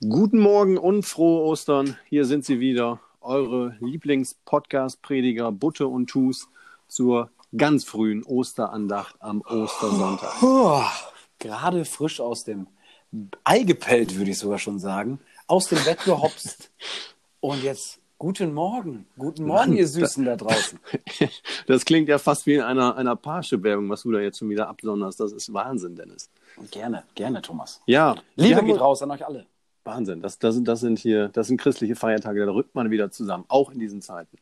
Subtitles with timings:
[0.00, 1.96] Guten Morgen und frohe Ostern.
[2.08, 6.48] Hier sind sie wieder, eure Lieblings-Podcast-Prediger Butte und Tus
[6.86, 10.38] zur ganz frühen Osterandacht am Ostersonntag.
[10.38, 10.82] Puh,
[11.40, 12.68] gerade frisch aus dem
[13.42, 15.18] Ei gepellt, würde ich sogar schon sagen.
[15.48, 16.70] Aus dem Bett gehopst.
[17.40, 19.04] Und jetzt guten Morgen.
[19.18, 20.78] Guten Morgen, Mann, ihr Süßen da draußen.
[21.66, 24.68] Das klingt ja fast wie in einer, einer Parship-Werbung, was du da jetzt schon wieder
[24.68, 25.18] absonderst.
[25.18, 26.30] Das ist Wahnsinn, Dennis.
[26.70, 27.82] Gerne, gerne, Thomas.
[27.86, 29.44] Ja, Liebe geht raus an euch alle.
[29.88, 30.20] Wahnsinn.
[30.20, 33.44] Das, das, sind- das sind hier, das sind christliche Feiertage, da rückt man wieder zusammen,
[33.48, 34.36] auch in diesen Zeiten.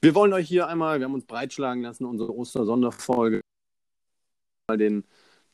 [0.00, 3.40] Wir wollen euch hier einmal, wir haben uns breitschlagen lassen, unsere Ostersonderfolge,
[4.70, 5.04] mal den,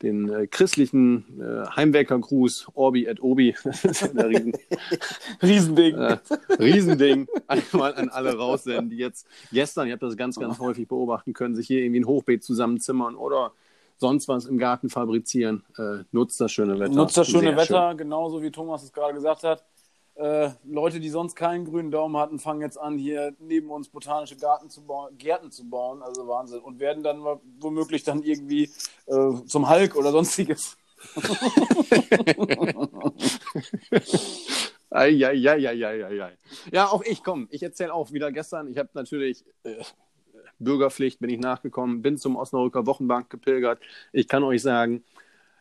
[0.02, 4.52] den äh, christlichen äh, Heimwerker-Gruß, Orbi et Obi, das ist Riesen,
[5.42, 5.94] Riesending.
[5.96, 6.18] äh,
[6.58, 11.32] Riesending, einmal an alle raussenden, die jetzt gestern, ihr habt das ganz, ganz häufig beobachten
[11.32, 13.52] können, sich hier irgendwie ein Hochbeet zusammenzimmern oder
[13.96, 15.64] sonst was im Garten fabrizieren.
[15.78, 16.94] Äh, nutzt das schöne Wetter.
[16.94, 19.64] Nutzt das schöne Sehr Wetter, genauso wie Thomas es gerade gesagt hat.
[20.16, 24.36] Äh, Leute, die sonst keinen grünen Daumen hatten, fangen jetzt an, hier neben uns botanische
[24.36, 24.86] Garten zu
[25.18, 26.02] Gärten zu bauen.
[26.02, 26.60] Also Wahnsinn.
[26.60, 27.24] Und werden dann
[27.58, 28.70] womöglich dann irgendwie
[29.06, 30.76] äh, zum Hulk oder sonstiges.
[34.90, 36.38] Eieieiei.
[36.70, 38.68] Ja, auch ich, komm, ich erzähle auch wieder gestern.
[38.68, 39.82] Ich habe natürlich äh,
[40.58, 43.80] Bürgerpflicht, bin ich nachgekommen, bin zum Osnabrücker Wochenbank gepilgert.
[44.12, 45.02] Ich kann euch sagen,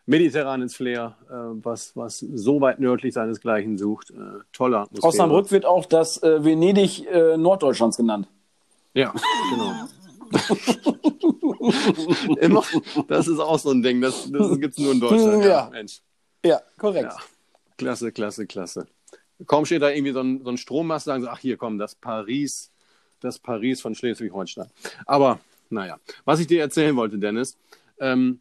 [0.06, 4.12] mediterranes Flair, äh, was, was so weit nördlich seinesgleichen sucht.
[4.12, 5.08] Äh, tolle Atmosphäre.
[5.08, 8.28] Osnabrück wird auch das äh, Venedig äh, Norddeutschlands genannt.
[8.94, 9.14] Ja,
[9.52, 9.74] genau.
[12.40, 12.64] Immer,
[13.08, 15.46] das ist auch so ein Ding, das, das gibt es nur in Deutschland.
[15.46, 15.70] Ja.
[15.72, 16.02] Mensch.
[16.46, 17.14] Ja, korrekt.
[17.14, 17.18] Ja,
[17.78, 18.88] klasse, klasse, klasse.
[19.46, 21.96] Kaum steht da irgendwie so ein, so ein Strommast, sagen sie, ach hier, komm, das
[21.96, 22.72] Paris,
[23.24, 24.68] das Paris von Schleswig-Holstein.
[25.06, 27.58] Aber, naja, was ich dir erzählen wollte, Dennis,
[28.00, 28.40] ähm,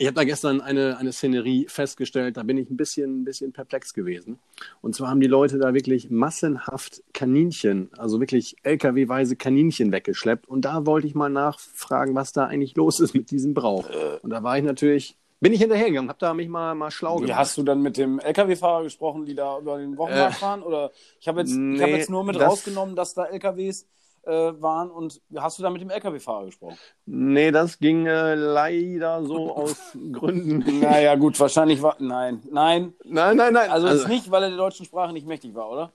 [0.00, 3.52] ich habe da gestern eine, eine Szenerie festgestellt, da bin ich ein bisschen, ein bisschen
[3.52, 4.38] perplex gewesen.
[4.80, 10.48] Und zwar haben die Leute da wirklich massenhaft Kaninchen, also wirklich LKW-weise Kaninchen weggeschleppt.
[10.48, 13.90] Und da wollte ich mal nachfragen, was da eigentlich los ist mit diesem Brauch.
[14.22, 17.22] Und da war ich natürlich, bin ich hinterhergegangen, habe da mich mal, mal schlau Wie,
[17.22, 17.38] gemacht.
[17.38, 20.62] hast du dann mit dem LKW-Fahrer gesprochen, die da über den Wochenmarkt Äh, fahren?
[20.62, 23.86] Oder ich habe jetzt, ich nee, hab jetzt nur mit das- rausgenommen, dass da LKWs
[24.26, 24.90] äh, waren.
[24.90, 26.76] Und hast du da mit dem LKW-Fahrer gesprochen?
[27.06, 30.80] Nee, das ging äh, leider so aus Gründen.
[30.80, 31.96] Naja, gut, wahrscheinlich war.
[32.00, 32.92] Nein, nein.
[33.04, 33.70] Nein, nein, nein.
[33.70, 35.92] Also, ist nicht, weil er der deutschen Sprache nicht mächtig war, oder?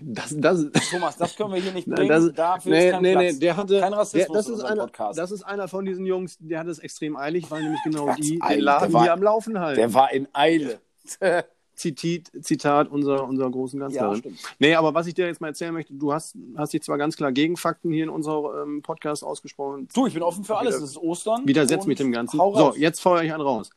[0.00, 2.08] Das, das, Thomas, das können wir hier nicht bringen.
[2.08, 3.32] das, Dafür nee, ist kein nee, Platz.
[3.34, 5.18] nee, der hatte, kein der, Rassismus das, in ist einer, Podcast.
[5.18, 8.20] das ist einer von diesen Jungs, der hat es extrem eilig, weil nämlich genau Ganz
[8.20, 9.78] die den Laden der war- am Laufen halten.
[9.80, 10.80] der war in Eile.
[11.74, 14.16] Zitat, Zitat unserer, unserer großen ja, Kanzlerin.
[14.18, 14.38] stimmt.
[14.58, 17.16] nee, aber was ich dir jetzt mal erzählen möchte, du hast, hast dich zwar ganz
[17.16, 20.74] klar gegen Fakten hier in unserem ähm, Podcast ausgesprochen, Du, ich bin offen für alles.
[20.76, 21.42] Wieder- Es ist Ostern.
[21.46, 22.36] widersetzt mich dem Ganzen.
[22.36, 23.70] So, jetzt feuere ich einen raus.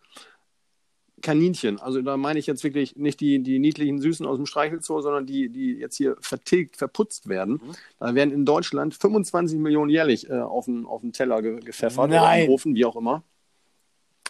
[1.26, 5.02] Kaninchen, also da meine ich jetzt wirklich nicht die, die niedlichen Süßen aus dem Streichelzoo,
[5.02, 7.54] sondern die, die jetzt hier vertilgt, verputzt werden.
[7.54, 7.72] Mhm.
[8.00, 12.10] Da werden in Deutschland 25 Millionen jährlich äh, auf, den, auf den Teller ge gepfeffert
[12.10, 12.46] oder Nein.
[12.46, 13.24] im Ofen, wie auch immer.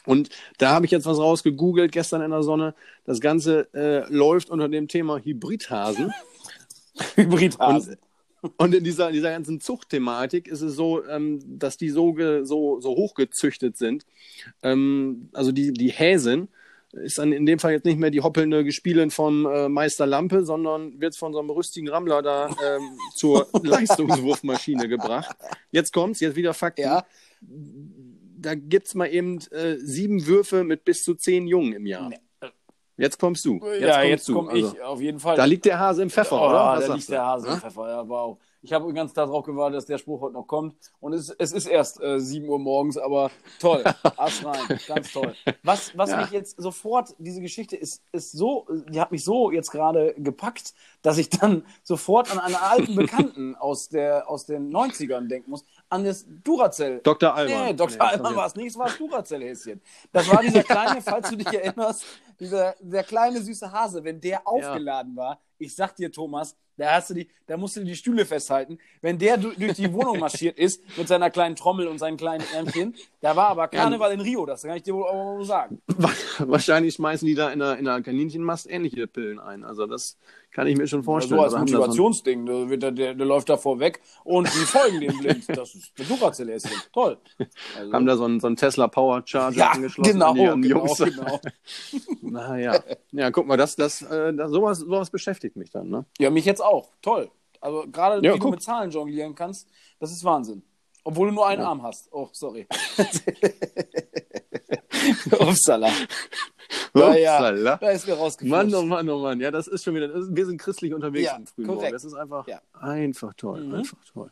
[0.05, 2.75] Und da habe ich jetzt was rausgegoogelt gestern in der Sonne.
[3.03, 6.13] Das Ganze äh, läuft unter dem Thema Hybridhasen.
[7.16, 7.97] Hybridhasen.
[8.55, 12.79] Und in dieser, dieser ganzen Zuchtthematik ist es so, ähm, dass die so, ge, so,
[12.79, 14.05] so hochgezüchtet sind.
[14.63, 16.47] Ähm, also die, die Häsin
[17.03, 20.45] ist dann in dem Fall jetzt nicht mehr die hoppelnde Gespielin vom äh, Meister Lampe,
[20.45, 25.35] sondern wird von so einem rüstigen Rammler da ähm, zur Leistungswurfmaschine gebracht.
[25.72, 26.81] Jetzt kommt's, jetzt wieder Fakten.
[26.81, 27.05] Ja.
[27.41, 32.09] Da gibt's mal eben äh, sieben Würfe mit bis zu zehn Jungen im Jahr.
[32.09, 32.19] Nee.
[32.97, 33.59] Jetzt kommst du.
[33.61, 34.34] Jetzt ja, kommst jetzt du.
[34.34, 35.35] komme Also, ich auf jeden Fall.
[35.35, 36.78] Da liegt der Hase im Pfeffer, oh, oder?
[36.78, 37.11] Was da liegt du?
[37.11, 37.59] der Hase im?
[37.59, 37.89] Pfeffer.
[37.89, 38.38] Ja, wow.
[38.66, 40.76] Ich habe ganz darauf gewartet, dass der Spruch heute noch kommt.
[41.00, 43.84] Und es, es ist erst äh, 7 Uhr morgens, aber toll.
[44.18, 44.80] Ass rein.
[44.88, 45.36] Ganz toll.
[45.62, 46.22] Was, was Ja.
[46.22, 50.74] mich jetzt sofort, diese Geschichte ist, ist so, die hat mich so jetzt gerade gepackt,
[51.03, 55.64] dass ich dann sofort an einen alten Bekannten aus, der, aus den 90ern denken muss.
[56.03, 57.00] Das Duracell.
[57.03, 57.33] Dr.
[57.33, 57.66] Alban.
[57.66, 57.97] Nee, Dr.
[57.97, 58.35] Nee, sorry.
[58.35, 59.81] war es nicht, es war das Duracell-Häschen.
[60.11, 62.03] Das war dieser kleine, falls du dich erinnerst,
[62.39, 67.09] dieser, der kleine süße Hase, wenn der aufgeladen war, ich sag dir, Thomas, da hast
[67.09, 68.78] du die, da musst du die Stühle festhalten.
[69.02, 72.43] Wenn der du, durch die Wohnung marschiert ist mit seiner kleinen Trommel und seinen kleinen
[72.53, 75.81] Ärmchen, da war aber Karneval in Rio, das kann ich dir wohl auch sagen.
[76.40, 79.64] Wahrscheinlich schmeißen die da in einer, in einer Kaninchenmast ähnliche Pillen ein.
[79.64, 80.17] Also das
[80.55, 81.37] kann ich mir schon vorstellen.
[81.37, 84.59] so als da so ein- Motivationsding, der, der, der, der läuft da vorweg und die
[84.59, 85.43] folgen dem blind.
[85.49, 86.72] Das ist der Duracell-Häschen.
[86.93, 87.17] Toll.
[87.78, 90.13] Also, haben da so einen, so einen Tesla Power Charger ja, angeschlossen.
[90.13, 90.97] genau, an die, genau, Jungs.
[90.97, 91.41] genau.
[92.22, 92.81] Naja.
[93.11, 95.90] Ja, guck mal, das, das, äh, das, sowas, sowas beschäftigt mich dann.
[95.90, 96.05] Ne?
[96.19, 96.87] Ja, mich jetzt auch.
[97.01, 97.29] Toll.
[97.59, 98.51] Also gerade Ja, wie du guck.
[98.51, 99.67] mit Zahlen jonglieren kannst,
[99.99, 100.63] das ist Wahnsinn.
[101.03, 102.08] Obwohl du nur einen Arm hast.
[102.13, 102.66] Oh, sorry.
[105.40, 105.91] Upsala.
[106.96, 108.72] Naja, da ist mir rausgeflutscht.
[108.72, 109.40] Mann, oh Mann, oh Mann.
[109.40, 110.09] Ja, das ist schon wieder.
[110.14, 111.82] Wir sind christlich unterwegs Ja, am frühen korrekt.
[111.84, 111.94] Morgen.
[111.94, 112.62] Das ist einfach, Ja.
[112.80, 113.62] einfach toll.
[113.64, 113.76] Mhm.
[113.76, 114.32] Einfach toll.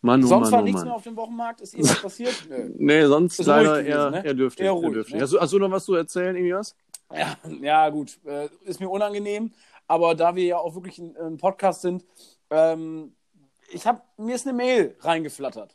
[0.00, 0.88] Mann, oh Sonst Mann, war oh nichts Mann.
[0.88, 1.60] mehr auf dem Wochenmarkt?
[1.62, 2.34] Ist irgendwas passiert?
[2.48, 2.70] Nö.
[2.76, 4.24] Nee, sonst Ist leider gewesen, eher, ne?
[4.24, 4.60] eher dürftig.
[4.64, 5.14] Eher Eher ruhig, dürftig.
[5.16, 5.22] ne?
[5.22, 6.76] Hast, du, hast du noch was zu erzählen, irgendwas?
[7.12, 8.18] Ja, ja gut.
[8.26, 9.52] Äh, ist mir unangenehm.
[9.86, 12.04] Aber da wir ja auch wirklich ein, ein Podcast sind,
[12.50, 13.14] ähm,
[13.70, 15.74] ich habe mir ist eine Mail reingeflattert.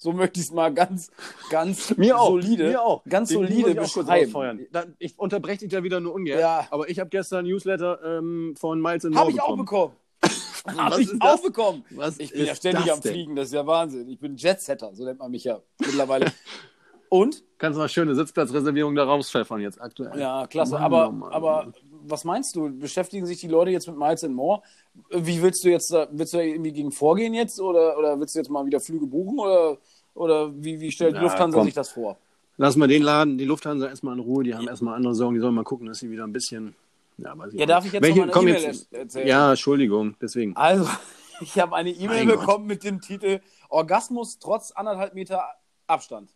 [0.00, 1.10] So möchte ich es mal ganz,
[1.50, 3.04] ganz solide, Mir auch.
[3.04, 4.66] ganz Den solide ich auch beschreiben.
[4.70, 6.38] Da, ich unterbreche dich ja wieder nur ungern.
[6.38, 6.68] Ja.
[6.70, 9.94] Aber ich habe gestern ein Newsletter ähm, von Miles and Habe ich auch bekommen.
[10.76, 11.84] Habe ich auch bekommen.
[11.90, 13.12] Was Ich bin ja ständig am denn?
[13.12, 14.08] Fliegen, das ist ja Wahnsinn.
[14.08, 16.32] Ich bin Jetsetter, so nennt man mich ja mittlerweile.
[17.08, 17.42] Und?
[17.56, 20.18] Kannst du mal schöne Sitzplatzreservierung da rauspfeffern jetzt aktuell.
[20.20, 20.74] Ja, klasse.
[20.74, 21.32] Mann, aber, oh Mann.
[21.32, 21.72] aber
[22.04, 22.70] was meinst du?
[22.78, 24.62] Beschäftigen sich die Leute jetzt mit Miles and More?
[25.10, 28.34] Wie willst du jetzt da, willst du da irgendwie gegen vorgehen jetzt oder, oder willst
[28.34, 29.78] du jetzt mal wieder Flüge buchen oder,
[30.14, 31.66] oder wie, wie stellt Na, Lufthansa komm.
[31.66, 32.16] sich das vor?
[32.56, 35.40] Lass mal den Laden, die Lufthansa erstmal in Ruhe, die haben erstmal andere Sorgen, die
[35.40, 36.74] sollen mal gucken, dass sie wieder ein bisschen.
[37.18, 37.88] Ja, weiß ich Ja, darf nicht.
[37.88, 39.28] ich jetzt Welche, noch mal eine E-Mail jetzt, er- erzählen?
[39.28, 40.56] Ja, Entschuldigung, deswegen.
[40.56, 40.88] Also,
[41.40, 42.40] ich habe eine E-Mail Mein Gott.
[42.40, 45.44] bekommen mit dem Titel Orgasmus trotz anderthalb Meter
[45.86, 46.30] Abstand.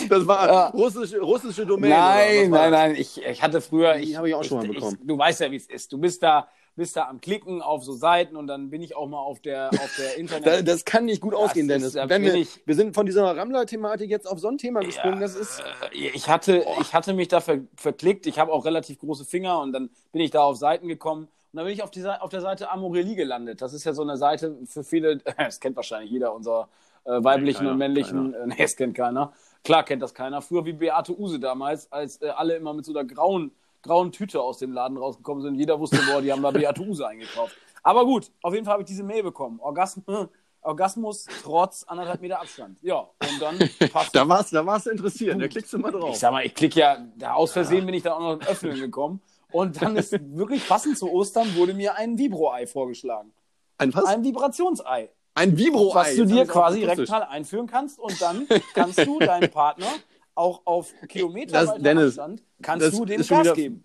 [0.18, 0.68] Das war Ja.
[0.69, 1.89] russische, russische Domain.
[1.92, 2.95] Nein, nein, nein.
[2.95, 3.95] Ich, ich hatte früher.
[3.95, 4.98] Die Ich, habe ich auch schon mal ich, bekommen.
[5.01, 5.92] Ich, du weißt ja, wie es ist.
[5.94, 9.07] Du bist da, bist da am Klicken auf so Seiten und dann bin ich auch
[9.07, 10.45] mal auf der, auf der Internet.
[10.48, 11.94] Das, das kann nicht gut ausgehen, ist- Dennis.
[11.94, 15.19] da Wenn wir, ich- wir sind von dieser Rammler-Thematik jetzt auf so ein Thema gesprungen,
[15.19, 15.62] das ist.
[15.92, 18.27] Ich hatte, ich hatte mich da ver, verklickt.
[18.27, 21.24] Ich habe auch relativ große Finger und dann bin ich da auf Seiten gekommen.
[21.54, 23.62] Und dann bin ich auf, die, auf der Seite Amorelie gelandet.
[23.62, 26.68] Das ist ja so eine Seite für viele, das kennt wahrscheinlich jeder unserer
[27.07, 29.33] äh, weiblichen keiner, und männlichen, äh, nee, das kennt keiner.
[29.63, 30.42] Klar kennt das keiner.
[30.42, 33.51] Früher wie Beate Use damals, als äh, alle immer mit so einer grauen,
[33.81, 35.56] grauen Tüte aus dem Laden rausgekommen sind.
[35.56, 37.56] Jeder wusste, boah, die haben da Beate Use eingekauft.
[37.83, 39.59] Aber gut, auf jeden Fall habe ich diese Mail bekommen.
[39.62, 40.27] Orgasmus,
[40.62, 42.77] Orgasmus trotz anderthalb Meter Abstand.
[42.81, 43.57] Ja, und dann
[43.92, 46.12] passt Da warst, da warst du interessiert, da klickst du mal drauf.
[46.12, 48.42] ich sag mal, ich klicke ja, da aus Versehen bin ich da auch noch im
[48.42, 49.21] Öffnen gekommen.
[49.51, 53.31] Und dann ist wirklich passend zu Ostern wurde mir ein Vibro-Ei vorgeschlagen.
[53.77, 54.06] Ein was?
[54.06, 55.09] Ein Vibrationsei.
[55.38, 55.94] Ein Vibro-Ei.
[55.95, 59.88] Was du dir quasi rektal einführen kannst und dann kannst du deinem Partner
[60.36, 63.84] auch auf Kilometer Das- Dennis, Abstand kannst du dem Gas wieder- geben.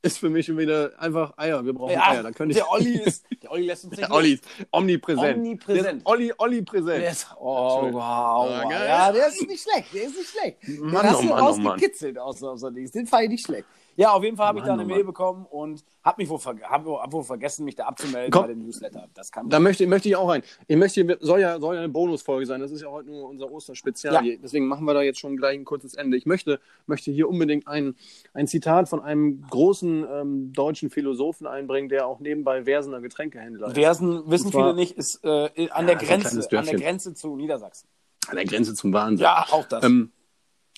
[0.00, 1.64] Ist für mich wieder einfach Eier.
[1.64, 2.22] Wir brauchen Ja, Eier.
[2.22, 2.58] Da könnte ich.
[2.58, 5.36] der Olli ist, der Olli lässt uns nicht Der Olli ist omnipräsent.
[5.38, 6.02] Omnipräsent.
[6.04, 7.02] Olli, Olli präsent.
[7.02, 8.00] Der ist, oh, Entschuldigung.
[8.00, 8.48] wow.
[8.48, 8.70] Ah.
[8.86, 9.92] Ja, der ist nicht schlecht.
[9.92, 10.58] Der ist nicht schlecht.
[10.68, 11.66] Den Mann, hast oh du Mann, oh Mann.
[11.66, 12.92] rausgekitzelt aus, aus Dings.
[12.92, 13.64] Den fand ich nicht schlecht.
[13.98, 16.54] Ja, auf jeden Fall habe ich da eine Mail bekommen und habe mich wohl, ver
[16.62, 18.42] hab, hab wohl vergessen, mich da abzumelden Komm.
[18.42, 19.08] bei dem Newsletter.
[19.12, 20.42] Das kann Da möchte, möchte ich auch rein.
[20.68, 22.60] Ich möchte, soll ja, soll ja eine Bonusfolge sein.
[22.60, 24.24] Das ist ja heute nur unser Osterspezial.
[24.24, 24.36] Ja.
[24.40, 26.16] Deswegen machen wir da jetzt schon gleich ein kurzes Ende.
[26.16, 27.96] Ich möchte, möchte hier unbedingt ein,
[28.34, 33.74] ein Zitat von einem großen ähm, deutschen Philosophen einbringen, der auch nebenbei Versener Getränkehändler ist.
[33.74, 36.74] Versen, wissen zwar- viele nicht, ist äh, an, der ein kleines Grenze, an der.
[36.76, 37.88] Grenze zu Niedersachsen.
[38.28, 39.24] An der Grenze zum Wahnsinn.
[39.24, 39.82] Ja, auch das.
[39.82, 40.12] Ähm,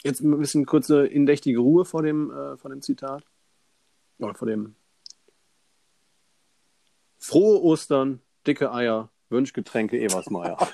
[0.03, 3.25] jetzt ein bisschen kurze indächtige Ruhe vor dem, äh, vor dem Zitat.
[4.19, 4.75] Oder vor dem.
[7.19, 10.59] Frohe Ostern, dicke Eier, Wünschgetränke Eversmeier.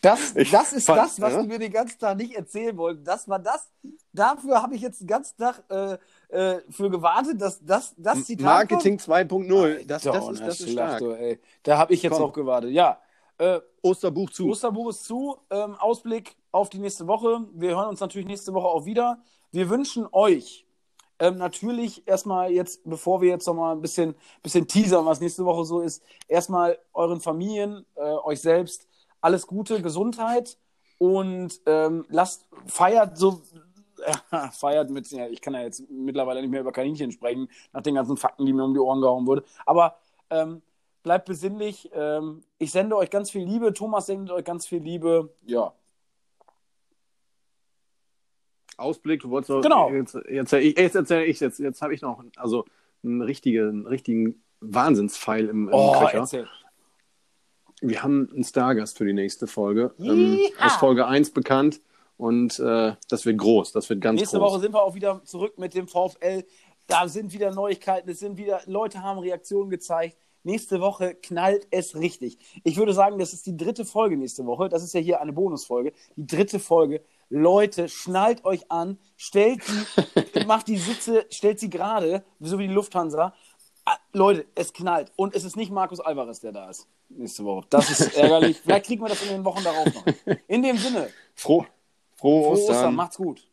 [0.00, 1.42] Das, das ist fand- das, was ja?
[1.42, 3.06] du mir den ganzen Tag nicht erzählen wolltest.
[3.06, 3.68] Das war das.
[4.12, 5.98] Dafür habe ich jetzt den ganzen Tag äh,
[6.28, 9.28] äh, für gewartet, dass das, das Zitat Marketing 2.0.
[9.28, 9.90] kommt.
[9.90, 11.00] Das, das, ist, das ist stark.
[11.00, 11.38] du.
[11.64, 12.22] Da habe ich jetzt Komm.
[12.22, 12.70] auch gewartet.
[12.70, 13.00] Ja,
[13.38, 14.48] äh, Osterbuch zu.
[14.48, 15.36] Osterbuch ist zu.
[15.50, 17.46] Ähm, Ausblick auf die nächste Woche.
[17.52, 19.18] Wir hören uns natürlich nächste Woche auch wieder.
[19.50, 20.66] Wir wünschen euch
[21.18, 25.64] ähm, natürlich erstmal jetzt, bevor wir jetzt nochmal ein bisschen, bisschen teasern, was nächste Woche
[25.64, 28.86] so ist, erstmal euren Familien, äh, euch selbst
[29.20, 30.58] alles Gute, Gesundheit
[30.98, 33.42] und ähm, lasst, feiert so,
[34.04, 37.82] äh, feiert mit, ja, ich kann ja jetzt mittlerweile nicht mehr über Kaninchen sprechen, nach
[37.82, 39.96] den ganzen Fakten, die mir um die Ohren gehauen wurden, aber
[40.30, 40.62] ähm,
[41.02, 41.90] bleibt besinnlich.
[41.94, 43.72] Ähm, ich sende euch ganz viel Liebe.
[43.72, 45.34] Thomas sendet euch ganz viel Liebe.
[45.46, 45.72] Ja.
[48.78, 49.90] Ausblick, du wolltest Genau.
[49.90, 52.64] Jetzt, jetzt, jetzt erzähle ich jetzt, jetzt habe ich noch also
[53.04, 56.18] einen richtigen, richtigen Wahnsinnspfeil im, im Oh, Köcher.
[56.18, 56.48] erzähl.
[57.80, 59.94] Wir haben einen Stargast für die nächste Folge.
[60.00, 61.80] Ähm, aus Folge 1 bekannt.
[62.16, 64.50] Und äh, das wird groß, das wird ganz Nächste groß.
[64.52, 66.44] Woche sind wir auch wieder zurück mit dem VfL.
[66.88, 70.16] Da sind wieder Neuigkeiten, es sind wieder, Leute haben Reaktionen gezeigt.
[70.42, 72.38] Nächste Woche knallt es richtig.
[72.64, 74.68] Ich würde sagen, das ist die dritte Folge nächste Woche.
[74.68, 75.92] Das ist ja hier eine Bonusfolge.
[76.16, 77.02] Die dritte Folge.
[77.30, 82.74] Leute, schnallt euch an, stellt die, macht die Sitze, stellt sie gerade, so wie die
[82.74, 83.34] Lufthansa.
[83.84, 85.12] Ah, Leute, es knallt.
[85.16, 86.86] Und es ist nicht Markus Alvarez, der da ist.
[87.08, 87.66] Nächste Woche.
[87.70, 88.60] Das ist ärgerlich.
[88.60, 90.04] Vielleicht kriegen wir das in den Wochen darauf noch.
[90.46, 91.64] In dem Sinne, Froh,
[92.16, 92.76] frohe frohe Ostern.
[92.76, 93.47] Ostern, macht's gut.